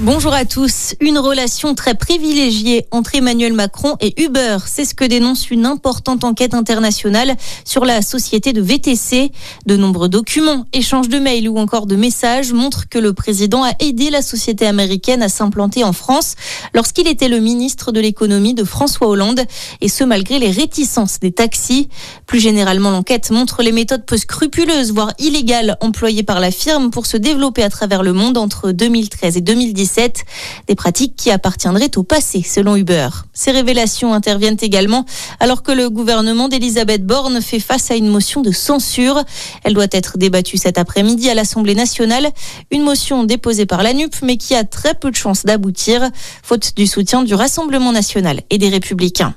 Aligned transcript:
Bonjour 0.00 0.34
à 0.34 0.44
tous. 0.44 0.94
Une 1.00 1.18
relation 1.18 1.74
très 1.74 1.94
privilégiée 1.94 2.86
entre 2.90 3.14
Emmanuel 3.14 3.54
Macron 3.54 3.96
et 4.00 4.22
Uber. 4.22 4.58
C'est 4.66 4.84
ce 4.84 4.94
que 4.94 5.04
dénonce 5.04 5.50
une 5.50 5.64
importante 5.64 6.22
enquête 6.22 6.52
internationale 6.52 7.34
sur 7.64 7.86
la 7.86 8.02
société 8.02 8.52
de 8.52 8.60
VTC. 8.60 9.32
De 9.64 9.76
nombreux 9.76 10.10
documents, 10.10 10.66
échanges 10.74 11.08
de 11.08 11.18
mails 11.18 11.48
ou 11.48 11.58
encore 11.58 11.86
de 11.86 11.96
messages 11.96 12.52
montrent 12.52 12.88
que 12.90 12.98
le 12.98 13.14
président 13.14 13.64
a 13.64 13.72
aidé 13.80 14.10
la 14.10 14.20
société 14.20 14.66
américaine 14.66 15.22
à 15.22 15.30
s'implanter 15.30 15.82
en 15.82 15.94
France 15.94 16.34
lorsqu'il 16.74 17.08
était 17.08 17.28
le 17.28 17.40
ministre 17.40 17.90
de 17.90 18.00
l'économie 18.00 18.52
de 18.52 18.64
François 18.64 19.08
Hollande 19.08 19.40
et 19.80 19.88
ce 19.88 20.04
malgré 20.04 20.38
les 20.38 20.50
réticences 20.50 21.20
des 21.20 21.32
taxis. 21.32 21.88
Plus 22.26 22.40
généralement, 22.40 22.90
l'enquête 22.90 23.30
montre 23.30 23.62
les 23.62 23.72
méthodes 23.72 24.04
peu 24.04 24.18
scrupuleuses, 24.18 24.92
voire 24.92 25.14
illégales 25.18 25.78
employées 25.80 26.22
par 26.22 26.40
la 26.40 26.50
firme 26.50 26.90
pour 26.90 27.06
se 27.06 27.16
développer 27.16 27.62
à 27.62 27.70
travers 27.70 28.02
le 28.02 28.12
monde 28.12 28.36
entre 28.36 28.72
2013 28.72 29.38
et 29.38 29.40
2017 29.76 30.24
des 30.68 30.74
pratiques 30.74 31.14
qui 31.16 31.30
appartiendraient 31.30 31.96
au 31.96 32.02
passé 32.02 32.42
selon 32.42 32.76
Uber. 32.76 33.08
Ces 33.34 33.50
révélations 33.50 34.14
interviennent 34.14 34.56
également 34.60 35.04
alors 35.38 35.62
que 35.62 35.72
le 35.72 35.90
gouvernement 35.90 36.48
d'Elisabeth 36.48 37.04
Borne 37.04 37.40
fait 37.42 37.60
face 37.60 37.90
à 37.90 37.94
une 37.94 38.08
motion 38.08 38.40
de 38.40 38.50
censure. 38.50 39.22
Elle 39.64 39.74
doit 39.74 39.86
être 39.92 40.18
débattue 40.18 40.56
cet 40.56 40.78
après-midi 40.78 41.28
à 41.28 41.34
l'Assemblée 41.34 41.74
nationale, 41.74 42.30
une 42.70 42.82
motion 42.82 43.24
déposée 43.24 43.66
par 43.66 43.82
la 43.82 43.92
NUP 43.92 44.14
mais 44.22 44.38
qui 44.38 44.54
a 44.54 44.64
très 44.64 44.94
peu 44.94 45.10
de 45.10 45.16
chances 45.16 45.44
d'aboutir 45.44 46.10
faute 46.42 46.74
du 46.76 46.86
soutien 46.86 47.22
du 47.22 47.34
Rassemblement 47.34 47.92
national 47.92 48.40
et 48.50 48.58
des 48.58 48.70
républicains. 48.70 49.34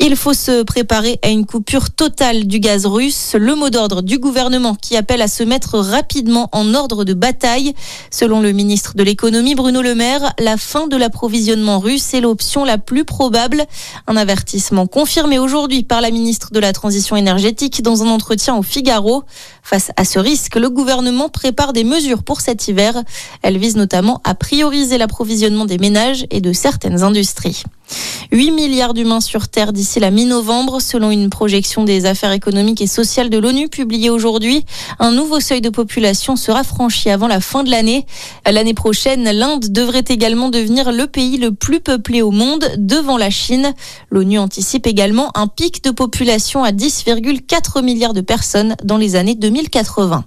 Il 0.00 0.16
faut 0.16 0.32
se 0.32 0.62
préparer 0.62 1.18
à 1.22 1.28
une 1.28 1.46
coupure 1.46 1.90
totale 1.90 2.46
du 2.46 2.60
gaz 2.60 2.86
russe. 2.86 3.36
Le 3.38 3.54
mot 3.54 3.70
d'ordre 3.70 4.02
du 4.02 4.18
gouvernement 4.18 4.74
qui 4.74 4.96
appelle 4.96 5.22
à 5.22 5.28
se 5.28 5.42
mettre 5.42 5.78
rapidement 5.78 6.48
en 6.52 6.74
ordre 6.74 7.04
de 7.04 7.14
bataille. 7.14 7.74
Selon 8.10 8.40
le 8.40 8.52
ministre 8.52 8.94
de 8.94 9.02
l'économie 9.02 9.54
Bruno 9.54 9.82
Le 9.82 9.94
Maire, 9.94 10.32
la 10.38 10.56
fin 10.56 10.86
de 10.86 10.96
l'approvisionnement 10.96 11.78
russe 11.78 12.14
est 12.14 12.20
l'option 12.20 12.64
la 12.64 12.78
plus 12.78 13.04
probable. 13.04 13.64
Un 14.06 14.16
avertissement 14.16 14.86
confirmé 14.86 15.38
aujourd'hui 15.38 15.82
par 15.82 16.00
la 16.00 16.10
ministre 16.10 16.50
de 16.52 16.60
la 16.60 16.72
Transition 16.72 17.16
énergétique 17.16 17.82
dans 17.82 18.02
un 18.02 18.08
entretien 18.08 18.56
au 18.56 18.62
Figaro. 18.62 19.24
Face 19.62 19.92
à 19.96 20.04
ce 20.04 20.18
risque, 20.18 20.56
le 20.56 20.70
gouvernement 20.70 21.28
prépare 21.28 21.72
des 21.72 21.84
mesures 21.84 22.22
pour 22.22 22.40
cet 22.40 22.66
hiver. 22.66 23.02
Elle 23.42 23.58
vise 23.58 23.76
notamment 23.76 24.20
à 24.24 24.34
prioriser 24.34 24.98
l'approvisionnement 24.98 25.66
des 25.66 25.78
ménages 25.78 26.26
et 26.30 26.40
de 26.40 26.52
certaines 26.52 27.02
industries. 27.02 27.62
8 28.30 28.50
milliards 28.52 28.94
d'humains 28.94 29.20
sur 29.20 29.48
Terre 29.48 29.72
d'ici 29.82 29.98
la 29.98 30.12
mi-novembre, 30.12 30.80
selon 30.80 31.10
une 31.10 31.28
projection 31.28 31.82
des 31.82 32.06
affaires 32.06 32.30
économiques 32.30 32.80
et 32.80 32.86
sociales 32.86 33.30
de 33.30 33.38
l'ONU 33.38 33.68
publiée 33.68 34.10
aujourd'hui. 34.10 34.64
Un 35.00 35.10
nouveau 35.10 35.40
seuil 35.40 35.60
de 35.60 35.70
population 35.70 36.36
sera 36.36 36.62
franchi 36.62 37.10
avant 37.10 37.26
la 37.26 37.40
fin 37.40 37.64
de 37.64 37.70
l'année. 37.70 38.06
L'année 38.48 38.74
prochaine, 38.74 39.24
l'Inde 39.24 39.72
devrait 39.72 40.04
également 40.08 40.50
devenir 40.50 40.92
le 40.92 41.08
pays 41.08 41.36
le 41.36 41.50
plus 41.50 41.80
peuplé 41.80 42.22
au 42.22 42.30
monde 42.30 42.64
devant 42.78 43.16
la 43.16 43.30
Chine. 43.30 43.74
L'ONU 44.08 44.38
anticipe 44.38 44.86
également 44.86 45.36
un 45.36 45.48
pic 45.48 45.82
de 45.82 45.90
population 45.90 46.62
à 46.62 46.70
10,4 46.70 47.82
milliards 47.82 48.14
de 48.14 48.20
personnes 48.20 48.76
dans 48.84 48.98
les 48.98 49.16
années 49.16 49.34
2080. 49.34 50.26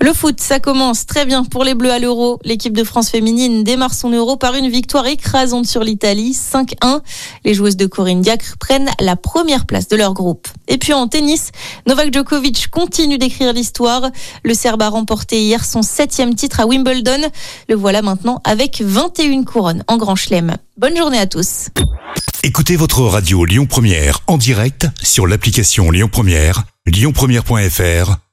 Le 0.00 0.12
foot, 0.12 0.40
ça 0.40 0.60
commence 0.60 1.06
très 1.06 1.26
bien 1.26 1.44
pour 1.44 1.64
les 1.64 1.74
Bleus 1.74 1.90
à 1.90 1.98
l'Euro. 1.98 2.38
L'équipe 2.44 2.76
de 2.76 2.84
France 2.84 3.10
féminine 3.10 3.64
démarre 3.64 3.94
son 3.94 4.10
Euro 4.10 4.36
par 4.36 4.54
une 4.54 4.68
victoire 4.68 5.06
écrasante 5.06 5.66
sur 5.66 5.84
l'Italie, 5.84 6.32
5-1. 6.32 7.00
Les 7.44 7.54
joueuses 7.54 7.76
de 7.76 7.86
Corinne 7.86 8.20
Diacre 8.20 8.56
prennent 8.58 8.90
la 9.00 9.16
première 9.16 9.66
place 9.66 9.88
de 9.88 9.96
leur 9.96 10.14
groupe. 10.14 10.48
Et 10.68 10.78
puis 10.78 10.92
en 10.92 11.08
tennis, 11.08 11.50
Novak 11.86 12.12
Djokovic 12.12 12.68
continue 12.68 13.18
d'écrire 13.18 13.52
l'histoire. 13.52 14.10
Le 14.42 14.54
Serbe 14.54 14.82
a 14.82 14.88
remporté 14.88 15.42
hier 15.42 15.64
son 15.64 15.82
septième 15.82 16.34
titre 16.34 16.60
à 16.60 16.66
Wimbledon. 16.66 17.28
Le 17.68 17.74
voilà 17.74 18.02
maintenant 18.02 18.40
avec 18.44 18.80
21 18.80 19.44
couronnes 19.44 19.84
en 19.88 19.96
Grand 19.96 20.16
Chelem. 20.16 20.56
Bonne 20.76 20.96
journée 20.96 21.18
à 21.18 21.26
tous. 21.26 21.68
Écoutez 22.42 22.76
votre 22.76 23.02
radio 23.02 23.44
Lyon 23.44 23.66
Première 23.66 24.20
en 24.26 24.38
direct 24.38 24.86
sur 25.02 25.26
l'application 25.26 25.90
Lyon 25.90 26.08
Première, 26.10 26.64
lyonpremière.fr 26.86 28.29